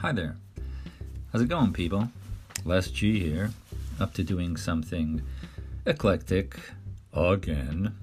Hi 0.00 0.12
there. 0.12 0.36
How's 1.32 1.42
it 1.42 1.48
going, 1.48 1.72
people? 1.72 2.08
Les 2.64 2.88
G 2.88 3.18
here, 3.18 3.50
up 3.98 4.14
to 4.14 4.22
doing 4.22 4.56
something 4.56 5.22
eclectic 5.86 6.56
again, 7.12 7.96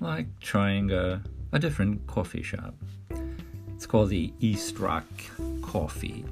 like 0.00 0.26
trying 0.40 0.90
a, 0.90 1.22
a 1.50 1.58
different 1.58 2.06
coffee 2.06 2.42
shop. 2.42 2.74
It's 3.74 3.86
called 3.86 4.10
the 4.10 4.34
East 4.38 4.78
Rock 4.78 5.06
Coffee 5.62 6.26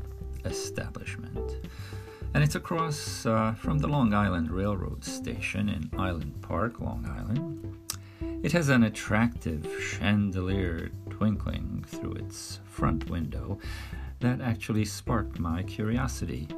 Establishment, 0.45 1.67
and 2.35 2.45
it's 2.45 2.55
across 2.55 3.25
uh, 3.25 3.55
from 3.55 3.79
the 3.79 3.89
Long 3.89 4.13
Island 4.13 4.51
Railroad 4.51 5.03
Station 5.07 5.71
in 5.71 5.91
Island 5.99 6.43
Park, 6.43 6.83
Long 6.83 7.07
Island. 7.19 7.79
It 8.43 8.53
has 8.53 8.69
an 8.69 8.83
attractive 8.83 9.67
chandelier 9.81 10.91
twinkling 11.09 11.87
through 11.89 12.13
its 12.13 12.61
front 12.67 13.09
window 13.09 13.59
that 14.21 14.41
actually 14.41 14.85
sparked 14.85 15.39
my 15.39 15.63
curiosity. 15.63 16.49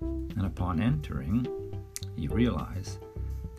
And 0.00 0.46
upon 0.46 0.80
entering, 0.80 1.46
you 2.16 2.30
realize 2.30 2.98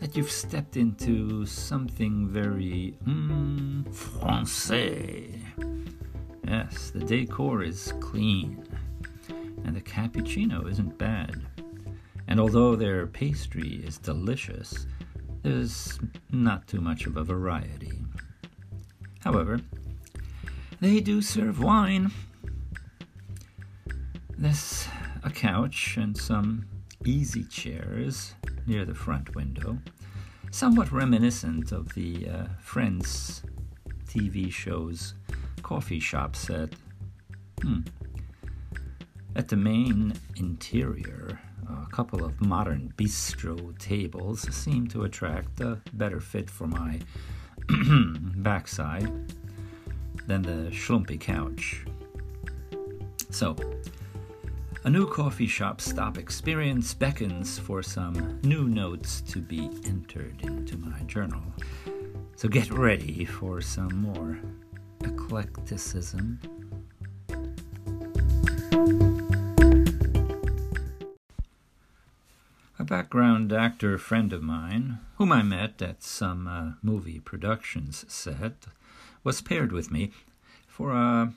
that 0.00 0.16
you've 0.16 0.30
stepped 0.30 0.76
into 0.76 1.46
something 1.46 2.28
very 2.28 2.94
mm, 3.06 3.84
français. 3.84 5.40
Yes, 6.46 6.90
the 6.90 7.00
decor 7.00 7.62
is 7.62 7.94
clean, 8.00 8.66
and 9.64 9.74
the 9.74 9.80
cappuccino 9.80 10.70
isn't 10.70 10.98
bad. 10.98 11.46
And 12.28 12.38
although 12.38 12.76
their 12.76 13.06
pastry 13.06 13.82
is 13.86 13.98
delicious, 13.98 14.86
there's 15.42 15.98
not 16.30 16.66
too 16.66 16.80
much 16.80 17.06
of 17.06 17.16
a 17.16 17.24
variety. 17.24 18.04
However, 19.20 19.60
they 20.80 21.00
do 21.00 21.22
serve 21.22 21.62
wine. 21.62 22.10
There's 24.36 24.88
a 25.22 25.30
couch 25.30 25.96
and 25.96 26.16
some 26.16 26.66
easy 27.04 27.44
chairs 27.44 28.34
near 28.66 28.84
the 28.84 28.94
front 28.94 29.34
window, 29.34 29.78
somewhat 30.50 30.90
reminiscent 30.90 31.70
of 31.72 31.94
the 31.94 32.28
uh, 32.28 32.44
Friends 32.60 33.42
TV 34.06 34.50
show's 34.50 35.14
coffee 35.62 36.00
shop 36.00 36.34
set. 36.34 36.74
Hmm. 37.62 37.80
At 39.36 39.48
the 39.48 39.56
main 39.56 40.14
interior, 40.36 41.40
a 41.68 41.86
couple 41.90 42.24
of 42.24 42.40
modern 42.40 42.92
bistro 42.96 43.76
tables 43.78 44.42
seem 44.54 44.86
to 44.88 45.04
attract 45.04 45.60
a 45.60 45.80
better 45.92 46.20
fit 46.20 46.50
for 46.50 46.66
my 46.66 47.00
backside 48.36 49.10
than 50.26 50.42
the 50.42 50.70
schlumpy 50.70 51.18
couch. 51.18 51.84
So, 53.30 53.56
a 54.84 54.90
new 54.90 55.06
coffee 55.06 55.46
shop 55.46 55.80
stop 55.80 56.18
experience 56.18 56.92
beckons 56.92 57.58
for 57.58 57.82
some 57.82 58.38
new 58.42 58.68
notes 58.68 59.22
to 59.22 59.38
be 59.38 59.70
entered 59.86 60.36
into 60.42 60.76
my 60.76 60.98
journal. 61.04 61.42
So 62.36 62.48
get 62.48 62.70
ready 62.70 63.24
for 63.24 63.62
some 63.62 63.96
more 64.02 64.38
eclecticism. 65.00 66.38
A 72.78 72.84
background 72.84 73.54
actor 73.54 73.96
friend 73.96 74.34
of 74.34 74.42
mine, 74.42 74.98
whom 75.16 75.32
I 75.32 75.42
met 75.42 75.80
at 75.80 76.02
some 76.02 76.46
uh, 76.46 76.72
movie 76.82 77.20
productions 77.20 78.04
set, 78.06 78.66
was 79.22 79.40
paired 79.40 79.72
with 79.72 79.90
me 79.90 80.10
for 80.66 80.92
a 80.92 81.32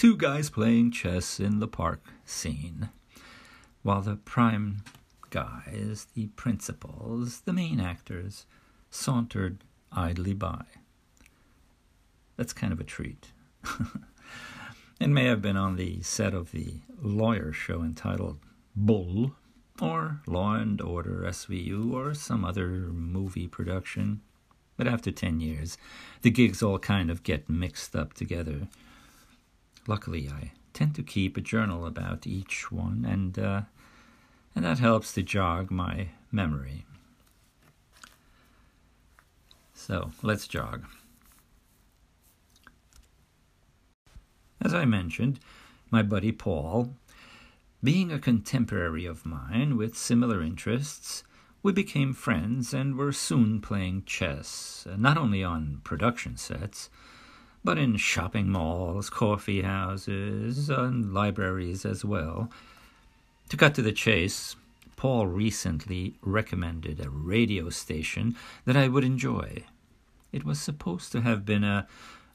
two 0.00 0.16
guys 0.16 0.48
playing 0.48 0.90
chess 0.90 1.38
in 1.38 1.60
the 1.60 1.68
park 1.68 2.02
scene, 2.24 2.88
while 3.82 4.00
the 4.00 4.16
prime 4.16 4.82
guys, 5.28 6.06
the 6.14 6.26
principals, 6.28 7.42
the 7.42 7.52
main 7.52 7.78
actors, 7.78 8.46
sauntered 8.88 9.62
idly 9.92 10.32
by. 10.32 10.64
That's 12.38 12.54
kind 12.54 12.72
of 12.72 12.80
a 12.80 12.84
treat. 12.84 13.32
it 15.00 15.08
may 15.08 15.26
have 15.26 15.42
been 15.42 15.58
on 15.58 15.76
the 15.76 16.00
set 16.00 16.32
of 16.32 16.50
the 16.50 16.80
lawyer 17.02 17.52
show 17.52 17.82
entitled 17.82 18.38
Bull, 18.74 19.34
or 19.82 20.22
Law 20.26 20.54
and 20.54 20.80
Order 20.80 21.24
SVU, 21.26 21.92
or 21.92 22.14
some 22.14 22.42
other 22.42 22.88
movie 22.90 23.48
production. 23.48 24.22
But 24.78 24.88
after 24.88 25.10
10 25.10 25.40
years, 25.40 25.76
the 26.22 26.30
gigs 26.30 26.62
all 26.62 26.78
kind 26.78 27.10
of 27.10 27.22
get 27.22 27.50
mixed 27.50 27.94
up 27.94 28.14
together. 28.14 28.68
Luckily, 29.86 30.28
I 30.28 30.52
tend 30.72 30.94
to 30.94 31.02
keep 31.02 31.36
a 31.36 31.40
journal 31.40 31.86
about 31.86 32.26
each 32.26 32.70
one, 32.70 33.04
and 33.08 33.38
uh, 33.38 33.62
and 34.54 34.64
that 34.64 34.78
helps 34.78 35.12
to 35.14 35.22
jog 35.22 35.70
my 35.70 36.08
memory. 36.30 36.84
So 39.74 40.12
let's 40.22 40.46
jog. 40.46 40.84
As 44.62 44.74
I 44.74 44.84
mentioned, 44.84 45.40
my 45.90 46.02
buddy 46.02 46.32
Paul, 46.32 46.94
being 47.82 48.12
a 48.12 48.18
contemporary 48.18 49.06
of 49.06 49.24
mine 49.24 49.78
with 49.78 49.96
similar 49.96 50.42
interests, 50.42 51.24
we 51.62 51.72
became 51.72 52.12
friends 52.12 52.74
and 52.74 52.96
were 52.96 53.12
soon 53.12 53.60
playing 53.60 54.04
chess, 54.04 54.86
not 54.96 55.16
only 55.16 55.42
on 55.42 55.80
production 55.82 56.36
sets, 56.36 56.90
but 57.62 57.78
in 57.78 57.96
shopping 57.96 58.48
malls, 58.48 59.10
coffee 59.10 59.62
houses, 59.62 60.70
and 60.70 61.12
libraries 61.12 61.84
as 61.84 62.04
well. 62.04 62.50
To 63.50 63.56
cut 63.56 63.74
to 63.74 63.82
the 63.82 63.92
chase, 63.92 64.56
Paul 64.96 65.26
recently 65.26 66.14
recommended 66.22 67.00
a 67.00 67.10
radio 67.10 67.70
station 67.70 68.36
that 68.64 68.76
I 68.76 68.88
would 68.88 69.04
enjoy. 69.04 69.64
It 70.32 70.44
was 70.44 70.60
supposed 70.60 71.12
to 71.12 71.22
have 71.22 71.44
been 71.44 71.64
a, 71.64 71.86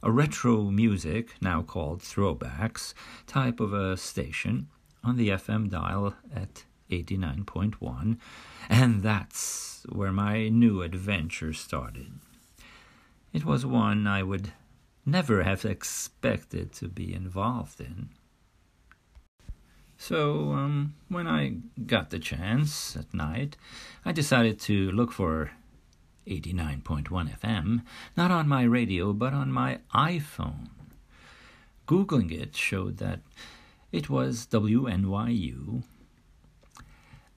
a 0.02 0.10
retro 0.10 0.70
music, 0.70 1.34
now 1.40 1.62
called 1.62 2.00
throwbacks, 2.00 2.92
type 3.26 3.60
of 3.60 3.72
a 3.72 3.96
station 3.96 4.68
on 5.02 5.16
the 5.16 5.28
FM 5.28 5.70
dial 5.70 6.14
at 6.34 6.64
89.1, 6.90 8.18
and 8.68 9.02
that's 9.02 9.86
where 9.88 10.12
my 10.12 10.48
new 10.48 10.82
adventure 10.82 11.52
started. 11.52 12.12
It 13.32 13.44
was 13.44 13.64
one 13.64 14.06
I 14.06 14.22
would 14.22 14.52
never 15.06 15.44
have 15.44 15.64
expected 15.64 16.72
to 16.72 16.88
be 16.88 17.14
involved 17.14 17.80
in. 17.80 18.10
So, 19.96 20.52
um, 20.52 20.94
when 21.08 21.26
I 21.26 21.56
got 21.86 22.10
the 22.10 22.18
chance 22.18 22.96
at 22.96 23.14
night, 23.14 23.56
I 24.04 24.12
decided 24.12 24.60
to 24.60 24.90
look 24.90 25.12
for 25.12 25.52
89.1 26.26 27.38
FM, 27.40 27.82
not 28.16 28.30
on 28.30 28.48
my 28.48 28.64
radio, 28.64 29.12
but 29.12 29.32
on 29.32 29.50
my 29.50 29.78
iPhone. 29.94 30.68
Googling 31.86 32.32
it 32.32 32.56
showed 32.56 32.98
that 32.98 33.20
it 33.92 34.10
was 34.10 34.46
WNYU, 34.50 35.84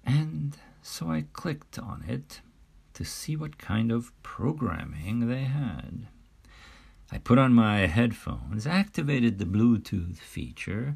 and 0.03 0.57
so 0.81 1.09
I 1.09 1.25
clicked 1.31 1.77
on 1.77 2.03
it 2.07 2.41
to 2.95 3.05
see 3.05 3.35
what 3.35 3.59
kind 3.59 3.91
of 3.91 4.11
programming 4.23 5.27
they 5.27 5.43
had. 5.43 6.07
I 7.11 7.17
put 7.17 7.39
on 7.39 7.53
my 7.53 7.87
headphones, 7.87 8.67
activated 8.67 9.39
the 9.39 9.45
Bluetooth 9.45 10.17
feature, 10.17 10.95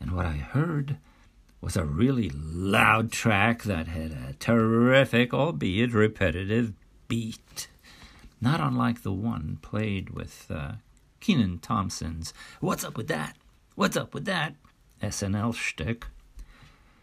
and 0.00 0.12
what 0.12 0.24
I 0.24 0.36
heard 0.36 0.98
was 1.60 1.76
a 1.76 1.84
really 1.84 2.30
loud 2.30 3.10
track 3.10 3.64
that 3.64 3.88
had 3.88 4.12
a 4.12 4.34
terrific, 4.38 5.34
albeit 5.34 5.92
repetitive, 5.92 6.72
beat. 7.08 7.68
Not 8.40 8.60
unlike 8.60 9.02
the 9.02 9.12
one 9.12 9.58
played 9.60 10.10
with 10.10 10.46
uh, 10.48 10.74
Kenan 11.18 11.58
Thompson's 11.58 12.32
What's 12.60 12.84
Up 12.84 12.96
With 12.96 13.08
That? 13.08 13.36
What's 13.74 13.96
Up 13.96 14.14
With 14.14 14.24
That? 14.26 14.54
SNL 15.02 15.54
shtick. 15.54 16.06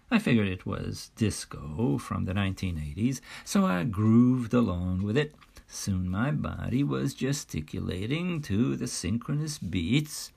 I 0.10 0.18
figured 0.18 0.48
it 0.48 0.66
was 0.66 1.12
disco 1.18 1.98
from 1.98 2.24
the 2.24 2.34
1980s, 2.34 3.20
so 3.44 3.66
I 3.66 3.84
grooved 3.84 4.54
along 4.54 5.04
with 5.04 5.18
it 5.18 5.36
Soon 5.68 6.10
my 6.10 6.32
body 6.32 6.82
was 6.82 7.14
gesticulating 7.14 8.42
to 8.44 8.78
the 8.78 8.88
synchronous 8.88 9.58
beats. 9.58 10.32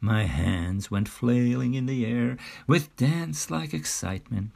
My 0.00 0.24
hands 0.24 0.90
went 0.90 1.08
flailing 1.08 1.74
in 1.74 1.86
the 1.86 2.06
air 2.06 2.36
with 2.66 2.94
dance 2.96 3.50
like 3.50 3.74
excitement. 3.74 4.52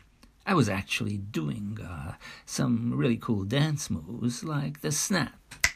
I 0.47 0.55
was 0.55 0.69
actually 0.69 1.19
doing 1.19 1.79
uh, 1.83 2.15
some 2.47 2.95
really 2.95 3.17
cool 3.17 3.45
dance 3.45 3.91
moves 3.91 4.45
like 4.45 4.81
the 4.81 4.93
snap, 4.93 5.67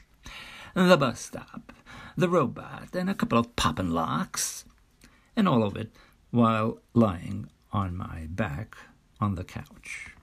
the 0.74 0.96
bus 0.96 1.20
stop, 1.20 1.72
the 2.16 2.28
robot, 2.28 2.94
and 2.94 3.10
a 3.10 3.14
couple 3.14 3.38
of 3.38 3.56
poppin' 3.56 3.90
locks, 3.90 4.64
and 5.36 5.48
all 5.48 5.62
of 5.62 5.76
it 5.76 5.90
while 6.30 6.78
lying 6.94 7.50
on 7.72 7.96
my 7.96 8.26
back 8.30 8.76
on 9.20 9.34
the 9.34 9.44
couch. 9.44 10.14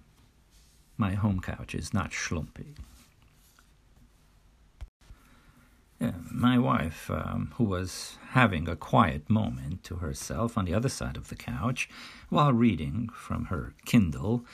My 0.98 1.14
home 1.14 1.42
couch 1.42 1.76
is 1.76 1.94
not 1.94 2.12
schlumpy. 2.12 2.76
My 6.40 6.58
wife, 6.58 7.12
um, 7.12 7.54
who 7.56 7.66
was 7.66 8.18
having 8.30 8.68
a 8.68 8.76
quiet 8.76 9.30
moment 9.30 9.84
to 9.84 9.98
herself 9.98 10.58
on 10.58 10.66
the 10.66 10.74
other 10.74 10.90
side 10.90 11.18
of 11.18 11.28
the 11.28 11.36
couch 11.36 11.90
while 12.30 12.54
reading 12.54 13.10
from 13.14 13.46
her 13.46 13.74
Kindle, 13.86 14.46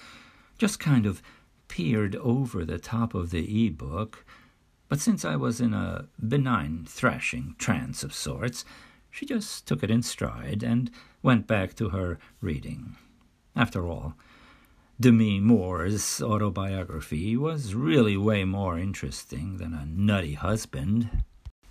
just 0.57 0.79
kind 0.79 1.05
of 1.05 1.21
peered 1.67 2.15
over 2.17 2.65
the 2.65 2.79
top 2.79 3.13
of 3.13 3.29
the 3.29 3.45
e 3.45 3.69
book. 3.69 4.25
But 4.89 4.99
since 4.99 5.23
I 5.25 5.35
was 5.35 5.61
in 5.61 5.73
a 5.73 6.07
benign 6.19 6.85
thrashing 6.87 7.55
trance 7.57 8.03
of 8.03 8.13
sorts, 8.13 8.65
she 9.11 9.25
just 9.25 9.67
took 9.67 9.83
it 9.83 9.91
in 9.91 10.01
stride 10.01 10.63
and 10.63 10.91
went 11.23 11.47
back 11.47 11.75
to 11.75 11.89
her 11.89 12.19
reading. 12.41 12.95
After 13.55 13.87
all, 13.87 14.15
Demi 14.99 15.39
Moore's 15.39 16.21
autobiography 16.21 17.35
was 17.35 17.75
really 17.75 18.15
way 18.15 18.43
more 18.45 18.77
interesting 18.79 19.57
than 19.57 19.73
a 19.73 19.85
nutty 19.85 20.33
husband. 20.33 21.23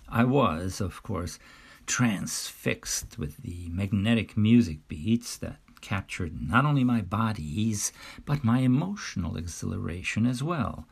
I 0.07 0.23
was, 0.23 0.81
of 0.81 1.03
course, 1.03 1.39
transfixed 1.85 3.17
with 3.17 3.37
the 3.37 3.69
magnetic 3.69 4.35
music 4.35 4.87
beats 4.87 5.37
that 5.37 5.57
captured 5.81 6.41
not 6.41 6.65
only 6.65 6.83
my 6.83 7.01
body's, 7.01 7.91
but 8.25 8.43
my 8.43 8.59
emotional 8.59 9.37
exhilaration 9.37 10.25
as 10.25 10.41
well. 10.41 10.87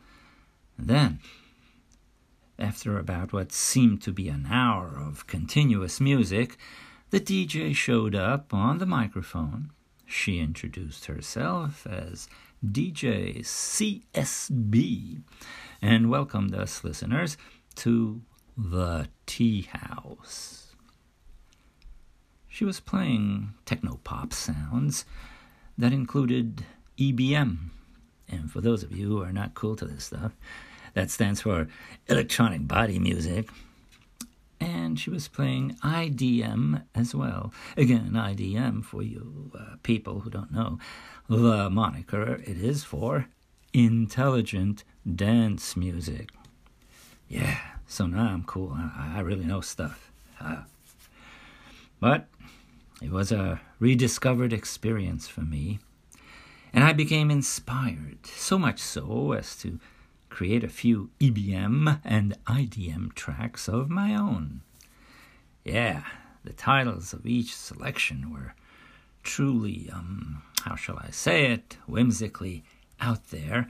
then, 0.78 1.20
after 2.60 2.98
about 3.00 3.34
what 3.34 3.52
seemed 3.52 4.02
to 4.04 4.12
be 4.12 4.30
an 4.30 4.46
hour 4.50 4.96
of 4.96 5.28
continuous 5.28 6.00
music, 6.00 6.58
the 7.10 7.20
DJ 7.20 7.76
showed 7.76 8.16
up 8.16 8.54
on 8.54 8.78
the 8.78 8.86
microphone 8.86 9.72
she 10.06 10.40
introduced 10.40 11.06
herself 11.06 11.88
as 11.88 12.30
DJ 12.64 13.40
CSB 13.40 15.22
and 15.82 16.10
welcomed 16.10 16.54
us 16.56 16.84
listeners 16.84 17.38
to 17.76 18.22
the 18.58 19.08
Tea 19.26 19.64
House. 19.64 20.74
She 22.48 22.66
was 22.66 22.80
playing 22.80 23.54
techno 23.66 24.00
pop 24.04 24.34
sounds 24.34 25.06
that 25.78 25.92
included 25.92 26.66
EBM. 27.00 27.58
And 28.30 28.52
for 28.52 28.62
those 28.62 28.84
of 28.84 28.92
you 28.92 29.08
who 29.08 29.22
are 29.24 29.34
not 29.34 29.56
cool 29.56 29.76
to 29.76 29.86
this 29.86 30.06
stuff, 30.06 30.34
that 30.94 31.10
stands 31.10 31.42
for 31.42 31.68
electronic 32.08 32.68
body 32.68 33.00
music 33.00 33.50
and 34.64 35.00
she 35.00 35.10
was 35.10 35.28
playing 35.28 35.76
IDM 35.84 36.84
as 36.96 37.14
well. 37.14 37.54
Again, 37.76 38.12
IDM, 38.14 38.84
for 38.86 39.04
you 39.04 39.52
uh, 39.58 39.76
people 39.84 40.22
who 40.22 40.30
don't 40.30 40.52
know, 40.52 40.80
the 41.28 41.70
moniker 41.70 42.36
it 42.36 42.58
is 42.58 42.84
for 42.84 43.28
intelligent 43.74 44.84
dance 45.16 45.76
music. 45.76 46.30
Yeah, 47.28 47.58
so 47.94 48.08
now 48.08 48.26
I'm 48.26 48.44
cool. 48.44 48.76
I, 48.76 49.18
I 49.18 49.20
really 49.20 49.46
know 49.46 49.62
stuff. 49.62 50.12
Uh, 50.42 50.64
but 52.00 52.28
it 53.04 53.12
was 53.12 53.32
a 53.32 53.62
rediscovered 53.80 54.52
experience 54.52 55.28
for 55.28 55.42
me, 55.42 55.80
and 56.74 56.84
I 56.84 56.94
became 56.94 57.30
inspired, 57.30 58.26
so 58.26 58.58
much 58.58 58.80
so 58.80 59.34
as 59.34 59.56
to 59.58 59.80
create 60.30 60.64
a 60.64 60.70
few 60.70 61.12
EBM 61.20 62.00
and 62.04 62.36
IDM 62.48 63.14
tracks 63.14 63.70
of 63.70 63.92
my 63.92 64.16
own. 64.16 64.62
Yeah, 65.64 66.04
the 66.44 66.54
titles 66.54 67.14
of 67.14 67.28
each 67.28 67.56
selection 67.56 68.34
were 68.34 68.56
truly, 69.22 69.88
um, 69.94 70.42
how 70.64 70.76
shall 70.76 70.98
I 70.98 71.12
say 71.12 71.52
it, 71.52 71.78
whimsically 71.86 72.64
out 73.00 73.30
there, 73.30 73.68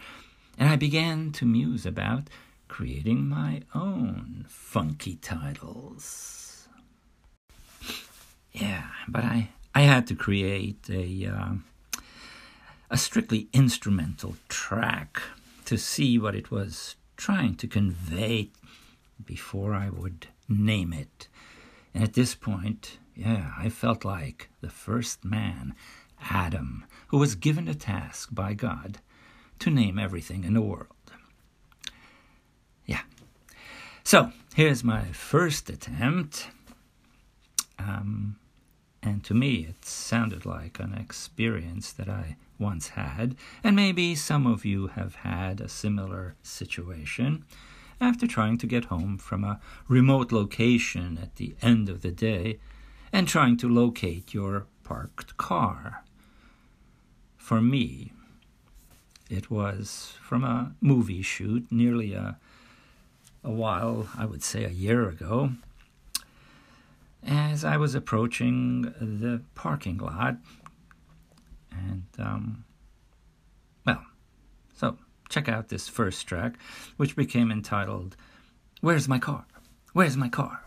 and 0.57 0.69
I 0.69 0.77
began 0.77 1.33
to 1.33 1.45
muse 1.45 1.85
about 1.85 2.29
creating 2.73 3.29
my 3.29 3.61
own 3.75 4.43
funky 4.49 5.15
titles. 5.17 6.67
Yeah, 8.51 8.87
but 9.07 9.23
I, 9.23 9.49
I 9.75 9.81
had 9.81 10.07
to 10.07 10.15
create 10.15 10.89
a, 10.89 11.27
uh, 11.27 12.01
a 12.89 12.97
strictly 12.97 13.47
instrumental 13.53 14.37
track 14.49 15.21
to 15.65 15.77
see 15.77 16.17
what 16.17 16.33
it 16.33 16.49
was 16.49 16.95
trying 17.15 17.53
to 17.57 17.67
convey 17.67 18.49
before 19.23 19.75
I 19.75 19.91
would 19.91 20.29
name 20.49 20.93
it. 20.93 21.27
And 21.93 22.03
at 22.03 22.13
this 22.13 22.33
point, 22.33 22.97
yeah, 23.15 23.51
I 23.55 23.69
felt 23.69 24.03
like 24.03 24.49
the 24.61 24.71
first 24.71 25.23
man, 25.23 25.75
Adam, 26.19 26.85
who 27.09 27.19
was 27.19 27.35
given 27.35 27.67
a 27.67 27.75
task 27.75 28.29
by 28.31 28.55
God 28.55 28.97
to 29.59 29.69
name 29.69 29.99
everything 29.99 30.43
in 30.43 30.55
the 30.55 30.61
world. 30.61 30.87
Yeah. 32.85 33.01
So 34.13 34.31
here's 34.53 34.83
my 34.83 35.05
first 35.05 35.71
attempt. 35.71 36.49
Um, 37.79 38.35
and 39.01 39.23
to 39.23 39.33
me, 39.33 39.65
it 39.67 39.85
sounded 39.85 40.45
like 40.45 40.79
an 40.79 40.93
experience 40.93 41.91
that 41.93 42.07
I 42.07 42.35
once 42.59 42.89
had, 42.89 43.35
and 43.63 43.75
maybe 43.75 44.13
some 44.13 44.45
of 44.45 44.65
you 44.65 44.85
have 44.89 45.15
had 45.15 45.59
a 45.59 45.67
similar 45.67 46.35
situation 46.43 47.43
after 47.99 48.27
trying 48.27 48.59
to 48.59 48.67
get 48.67 48.85
home 48.85 49.17
from 49.17 49.43
a 49.43 49.59
remote 49.87 50.31
location 50.31 51.17
at 51.19 51.37
the 51.37 51.55
end 51.63 51.89
of 51.89 52.03
the 52.03 52.11
day 52.11 52.59
and 53.11 53.27
trying 53.27 53.57
to 53.57 53.67
locate 53.67 54.31
your 54.31 54.67
parked 54.83 55.37
car. 55.37 56.03
For 57.35 57.59
me, 57.59 58.13
it 59.27 59.49
was 59.49 60.13
from 60.21 60.43
a 60.43 60.75
movie 60.81 61.23
shoot 61.23 61.65
nearly 61.71 62.13
a, 62.13 62.37
a 63.43 63.51
while, 63.51 64.07
I 64.17 64.25
would 64.25 64.43
say 64.43 64.63
a 64.63 64.69
year 64.69 65.09
ago, 65.09 65.51
as 67.25 67.63
I 67.65 67.77
was 67.77 67.95
approaching 67.95 68.83
the 68.99 69.41
parking 69.55 69.97
lot. 69.97 70.37
And, 71.71 72.05
um, 72.19 72.65
well, 73.85 74.03
so 74.75 74.97
check 75.29 75.49
out 75.49 75.69
this 75.69 75.87
first 75.87 76.27
track, 76.27 76.55
which 76.97 77.15
became 77.15 77.51
entitled, 77.51 78.15
Where's 78.81 79.07
My 79.07 79.19
Car? 79.19 79.45
Where's 79.93 80.17
My 80.17 80.29
Car? 80.29 80.61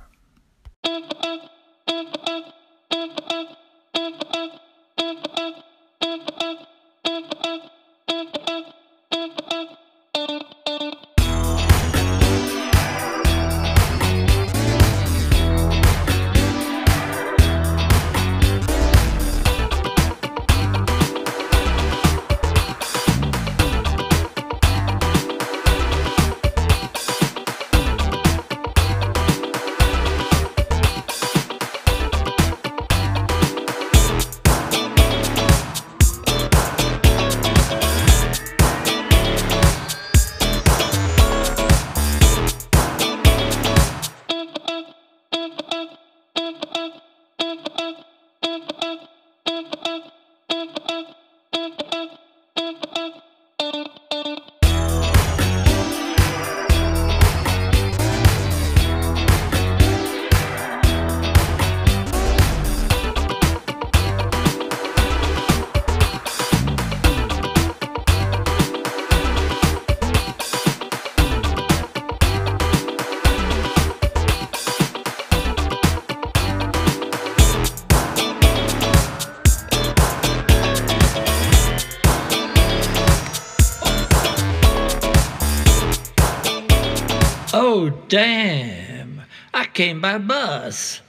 Damn, 88.08 89.22
I 89.52 89.66
came 89.66 90.00
by 90.00 90.18
bus. 90.18 91.00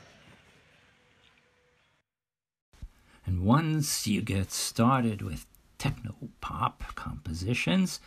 And 3.25 3.43
once 3.43 4.07
you 4.07 4.21
get 4.21 4.51
started 4.51 5.21
with 5.21 5.45
techno 5.77 6.15
pop 6.41 6.95
compositions, 6.95 7.99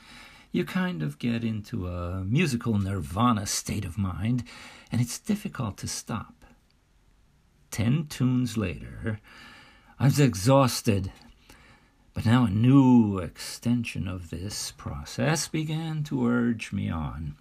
you 0.51 0.65
kind 0.65 1.03
of 1.03 1.19
get 1.19 1.45
into 1.45 1.87
a 1.87 2.25
musical 2.25 2.79
nirvana 2.79 3.47
state 3.47 3.85
of 3.85 3.97
mind, 3.97 4.43
and 4.91 5.01
it's 5.01 5.19
difficult 5.19 5.77
to 5.79 5.87
stop. 5.87 6.35
Ten 7.71 8.07
tunes 8.09 8.57
later, 8.57 9.21
I 9.99 10.07
was 10.07 10.19
exhausted, 10.19 11.13
but 12.15 12.27
now 12.27 12.47
a 12.47 12.51
new 12.51 13.19
extension 13.19 14.09
of 14.09 14.31
this 14.31 14.73
process 14.73 15.47
began 15.47 16.03
to 16.05 16.27
urge 16.27 16.73
me 16.73 16.91
on. 16.91 17.37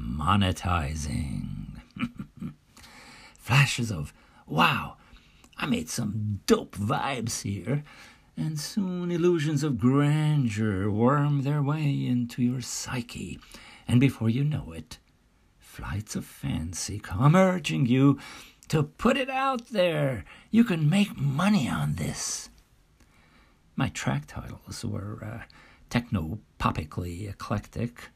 Monetizing. 0.00 1.80
Flashes 3.38 3.90
of, 3.90 4.12
wow, 4.46 4.96
I 5.56 5.66
made 5.66 5.88
some 5.88 6.40
dope 6.46 6.76
vibes 6.76 7.42
here 7.42 7.82
and 8.36 8.58
soon 8.58 9.10
illusions 9.10 9.62
of 9.62 9.78
grandeur 9.78 10.90
worm 10.90 11.42
their 11.42 11.62
way 11.62 12.06
into 12.06 12.42
your 12.42 12.62
psyche, 12.62 13.38
and 13.86 14.00
before 14.00 14.30
you 14.30 14.42
know 14.42 14.72
it, 14.72 14.98
flights 15.58 16.16
of 16.16 16.24
fancy 16.24 16.98
come 16.98 17.34
urging 17.36 17.86
you 17.86 18.18
to 18.68 18.82
put 18.82 19.16
it 19.16 19.28
out 19.28 19.68
there. 19.68 20.24
You 20.50 20.64
can 20.64 20.88
make 20.88 21.18
money 21.18 21.68
on 21.68 21.96
this. 21.96 22.48
My 23.76 23.88
track 23.88 24.26
titles 24.26 24.84
were 24.84 25.18
uh, 25.22 25.44
techno 25.90 26.38
popically 26.58 27.28
eclectic. 27.28 28.08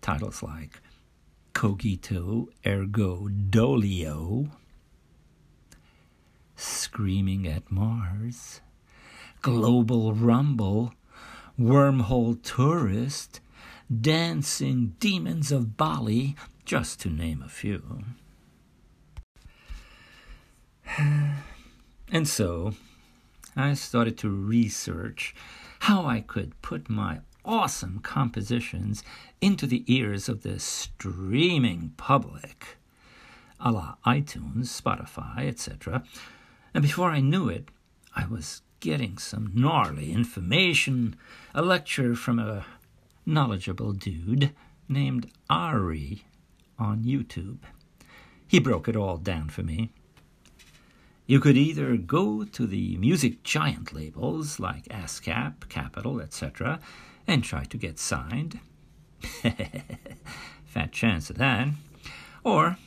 Titles 0.00 0.42
like 0.42 0.80
Cogito 1.52 2.48
Ergo 2.64 3.28
Dolio, 3.28 4.50
Screaming 6.56 7.46
at 7.46 7.70
Mars, 7.70 8.60
global 9.42 10.14
rumble, 10.14 10.94
wormhole 11.58 12.42
tourist, 12.42 13.40
dancing 14.00 14.94
demons 15.00 15.52
of 15.52 15.76
Bali, 15.76 16.36
just 16.64 17.00
to 17.00 17.10
name 17.10 17.42
a 17.42 17.48
few. 17.48 18.04
And 22.10 22.26
so, 22.26 22.72
I 23.54 23.74
started 23.74 24.16
to 24.18 24.30
research 24.30 25.34
how 25.80 26.06
I 26.06 26.20
could 26.20 26.60
put 26.62 26.88
my 26.88 27.20
awesome 27.48 27.98
compositions 28.00 29.02
into 29.40 29.66
the 29.66 29.82
ears 29.86 30.28
of 30.28 30.42
the 30.42 30.60
streaming 30.60 31.94
public, 31.96 32.76
a 33.58 33.72
la 33.72 33.94
iTunes, 34.04 34.66
Spotify, 34.66 35.48
etc. 35.48 36.04
And 36.74 36.82
before 36.82 37.10
I 37.10 37.20
knew 37.20 37.48
it, 37.48 37.70
I 38.14 38.26
was 38.26 38.60
getting 38.80 39.16
some 39.16 39.50
gnarly 39.54 40.12
information, 40.12 41.16
a 41.54 41.62
lecture 41.62 42.14
from 42.14 42.38
a 42.38 42.66
knowledgeable 43.24 43.92
dude 43.92 44.52
named 44.86 45.30
Ari 45.48 46.24
on 46.78 47.02
YouTube. 47.02 47.58
He 48.46 48.58
broke 48.58 48.88
it 48.88 48.96
all 48.96 49.16
down 49.16 49.48
for 49.48 49.62
me. 49.62 49.90
You 51.26 51.40
could 51.40 51.56
either 51.56 51.96
go 51.96 52.44
to 52.44 52.66
the 52.66 52.96
music 52.98 53.42
giant 53.42 53.92
labels 53.92 54.60
like 54.60 54.84
ASCAP, 54.84 55.68
Capitol, 55.68 56.20
etc., 56.20 56.80
and 57.28 57.44
try 57.44 57.62
to 57.62 57.76
get 57.76 58.00
signed. 58.00 58.58
Fat 60.64 60.90
chance 60.90 61.30
of 61.30 61.38
that. 61.38 61.68
Or 62.42 62.78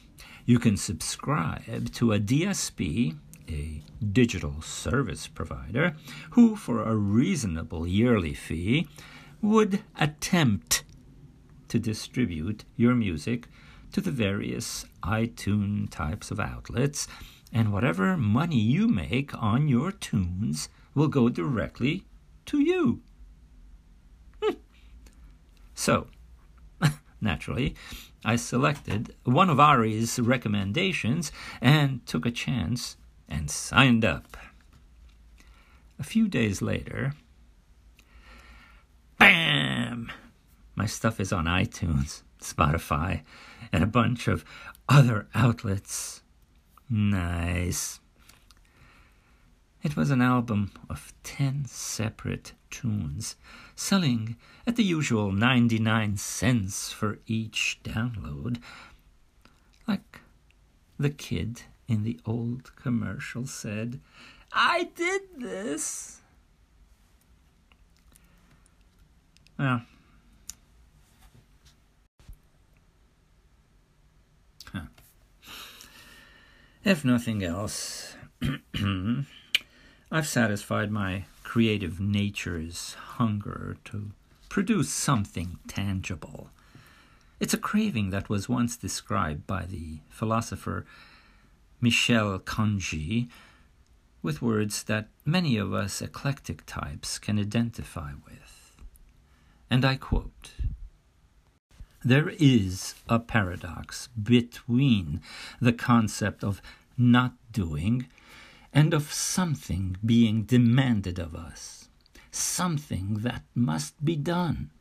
you 0.45 0.59
can 0.59 0.75
subscribe 0.75 1.93
to 1.93 2.11
a 2.11 2.19
DSP 2.19 3.15
a 3.51 3.81
digital 4.11 4.61
service 4.61 5.27
provider 5.27 5.95
who, 6.31 6.55
for 6.55 6.83
a 6.83 6.95
reasonable 6.95 7.85
yearly 7.85 8.33
fee, 8.33 8.87
would 9.41 9.83
attempt 9.99 10.83
to 11.67 11.79
distribute 11.79 12.63
your 12.75 12.95
music 12.95 13.47
to 13.91 14.01
the 14.01 14.11
various 14.11 14.85
iTunes 15.03 15.89
types 15.89 16.31
of 16.31 16.39
outlets, 16.39 17.07
and 17.51 17.73
whatever 17.73 18.15
money 18.15 18.59
you 18.59 18.87
make 18.87 19.33
on 19.41 19.67
your 19.67 19.91
tunes 19.91 20.69
will 20.95 21.09
go 21.09 21.27
directly 21.27 22.03
to 22.45 22.59
you. 22.59 23.01
So, 25.81 26.05
naturally, 27.21 27.73
I 28.23 28.35
selected 28.35 29.15
one 29.23 29.49
of 29.49 29.59
Ari's 29.59 30.19
recommendations 30.19 31.31
and 31.59 32.05
took 32.05 32.23
a 32.27 32.29
chance 32.29 32.97
and 33.27 33.49
signed 33.49 34.05
up. 34.05 34.37
A 35.97 36.03
few 36.03 36.27
days 36.27 36.61
later, 36.61 37.13
bam! 39.17 40.11
My 40.75 40.85
stuff 40.85 41.19
is 41.19 41.33
on 41.33 41.45
iTunes, 41.45 42.21
Spotify, 42.39 43.23
and 43.73 43.83
a 43.83 43.87
bunch 43.87 44.27
of 44.27 44.45
other 44.87 45.29
outlets. 45.33 46.21
Nice. 46.91 48.00
It 49.83 49.95
was 49.95 50.11
an 50.11 50.21
album 50.21 50.71
of 50.91 51.11
10 51.23 51.65
separate 51.65 52.53
tunes, 52.69 53.35
selling 53.75 54.35
at 54.67 54.75
the 54.75 54.83
usual 54.83 55.31
99 55.31 56.17
cents 56.17 56.91
for 56.91 57.17
each 57.25 57.79
download. 57.83 58.61
Like 59.87 60.21
the 60.99 61.09
kid 61.09 61.63
in 61.87 62.03
the 62.03 62.19
old 62.27 62.75
commercial 62.75 63.47
said, 63.47 63.99
I 64.53 64.89
did 64.95 65.21
this. 65.39 66.21
Well, 69.57 69.81
if 76.83 77.03
nothing 77.03 77.43
else, 77.43 78.15
I've 80.13 80.27
satisfied 80.27 80.91
my 80.91 81.23
creative 81.41 82.01
nature's 82.01 82.95
hunger 83.15 83.77
to 83.85 84.11
produce 84.49 84.89
something 84.89 85.59
tangible. 85.69 86.49
It's 87.39 87.53
a 87.53 87.57
craving 87.57 88.09
that 88.09 88.27
was 88.27 88.49
once 88.49 88.75
described 88.75 89.47
by 89.47 89.63
the 89.65 89.99
philosopher 90.09 90.85
Michel 91.79 92.37
Kanji 92.39 93.29
with 94.21 94.41
words 94.41 94.83
that 94.83 95.07
many 95.23 95.55
of 95.55 95.73
us 95.73 96.01
eclectic 96.01 96.65
types 96.65 97.17
can 97.17 97.39
identify 97.39 98.11
with. 98.25 98.75
And 99.69 99.85
I 99.85 99.95
quote 99.95 100.51
There 102.03 102.33
is 102.37 102.95
a 103.07 103.17
paradox 103.17 104.09
between 104.21 105.21
the 105.61 105.73
concept 105.73 106.43
of 106.43 106.61
not 106.97 107.33
doing 107.53 108.07
and 108.73 108.93
of 108.93 109.11
something 109.11 109.97
being 110.05 110.43
demanded 110.43 111.19
of 111.19 111.35
us, 111.35 111.89
something 112.31 113.15
that 113.15 113.43
must 113.53 114.03
be 114.03 114.15
done. 114.15 114.71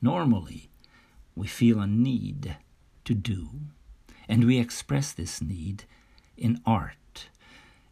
Normally, 0.00 0.70
we 1.34 1.46
feel 1.46 1.80
a 1.80 1.86
need 1.86 2.56
to 3.04 3.14
do, 3.14 3.48
and 4.28 4.44
we 4.44 4.58
express 4.58 5.12
this 5.12 5.42
need 5.42 5.84
in 6.36 6.60
art, 6.64 7.28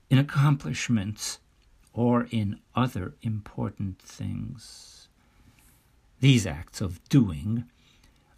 in 0.08 0.18
accomplishments, 0.18 1.38
or 1.92 2.26
in 2.30 2.58
other 2.74 3.14
important 3.22 3.98
things. 3.98 5.08
These 6.20 6.46
acts 6.46 6.80
of 6.80 7.02
doing 7.08 7.64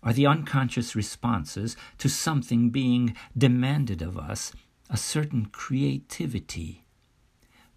are 0.02 0.12
the 0.12 0.26
unconscious 0.26 0.96
responses 0.96 1.76
to 1.98 2.08
something 2.08 2.70
being 2.70 3.16
demanded 3.36 4.02
of 4.02 4.18
us, 4.18 4.52
a 4.92 4.96
certain 4.98 5.46
creativity. 5.46 6.84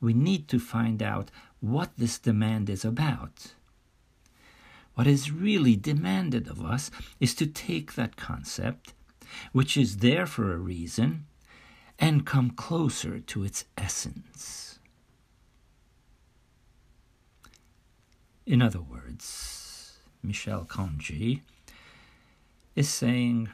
We 0.01 0.13
need 0.13 0.49
to 0.49 0.59
find 0.59 1.01
out 1.01 1.31
what 1.61 1.91
this 1.97 2.19
demand 2.19 2.69
is 2.69 2.83
about. 2.83 3.53
What 4.95 5.07
is 5.07 5.31
really 5.31 5.77
demanded 5.77 6.49
of 6.49 6.63
us 6.63 6.91
is 7.21 7.33
to 7.35 7.47
take 7.47 7.95
that 7.95 8.17
concept, 8.17 8.93
which 9.53 9.77
is 9.77 9.97
there 9.97 10.25
for 10.25 10.53
a 10.53 10.57
reason, 10.57 11.25
and 11.97 12.25
come 12.25 12.51
closer 12.51 13.19
to 13.19 13.43
its 13.45 13.63
essence. 13.77 14.79
In 18.45 18.61
other 18.61 18.81
words, 18.81 19.97
Michel 20.21 20.65
Kanji 20.65 21.41
is 22.75 22.89
saying 22.89 23.49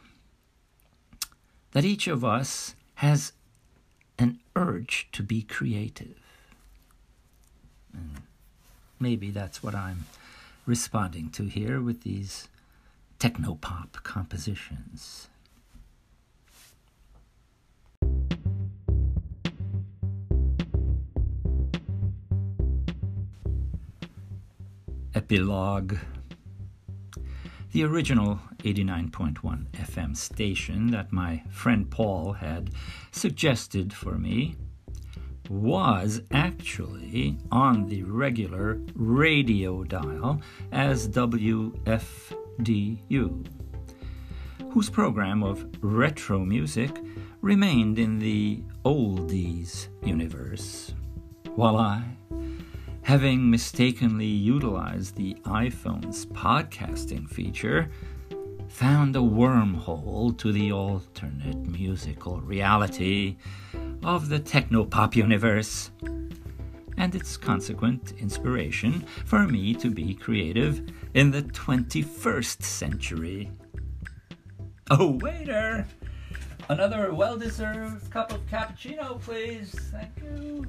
that 1.72 1.86
each 1.86 2.08
of 2.08 2.26
us 2.26 2.76
has 2.96 3.34
an 4.22 4.40
urge 4.56 5.08
to 5.12 5.24
be 5.24 5.42
creative. 5.42 6.20
And 7.92 8.22
maybe 9.00 9.32
that's 9.32 9.64
what 9.64 9.74
I'm 9.74 10.06
responding 10.68 11.32
to 11.32 11.46
here 11.46 11.82
with 11.82 12.04
these 12.04 12.48
technopop 13.20 13.94
compositions. 14.04 15.28
Epilogue 25.16 25.98
The 27.72 27.84
original 27.86 28.40
89.1 28.58 29.72
FM 29.72 30.18
station 30.18 30.88
that 30.92 31.14
my 31.14 31.42
friend 31.50 31.90
Paul 31.90 32.34
had 32.34 32.72
suggested 33.14 33.94
for 33.94 34.18
me 34.18 34.58
was 35.50 36.22
actually 36.32 37.38
on 37.50 37.88
the 37.88 38.04
regular 38.04 38.82
radio 38.94 39.86
dial 39.86 40.42
as 40.74 41.08
WFDU, 41.08 42.36
whose 44.72 44.90
program 44.90 45.42
of 45.42 45.66
retro 45.80 46.44
music 46.44 47.00
remained 47.40 47.98
in 47.98 48.20
the 48.20 48.62
oldies 48.84 49.88
universe, 50.04 50.94
while 51.56 51.78
I, 51.78 52.04
having 53.04 53.50
mistakenly 53.50 54.26
utilized 54.26 55.16
the 55.16 55.36
iPhone's 55.46 56.26
podcasting 56.28 57.30
feature, 57.30 57.90
found 58.70 59.16
a 59.16 59.20
wormhole 59.20 60.38
to 60.38 60.52
the 60.52 60.72
alternate 60.72 61.58
musical 61.68 62.40
reality 62.42 63.36
of 64.04 64.30
the 64.30 64.40
technopop 64.40 65.16
universe 65.16 65.92
and 66.98 67.16
its 67.16 67.36
consequent 67.36 68.14
inspiration 68.20 69.02
for 69.26 69.48
me 69.48 69.74
to 69.74 69.90
be 69.90 70.14
creative 70.14 70.88
in 71.14 71.32
the 71.32 71.42
21st 71.42 72.64
century. 72.64 73.52
Oh, 74.90 75.18
waiter! 75.18 75.88
Another 76.70 77.14
well 77.14 77.38
deserved 77.38 78.10
cup 78.12 78.32
of 78.32 78.46
cappuccino, 78.48 79.20
please. 79.22 79.72
Thank 79.92 80.12
you. 80.22 80.66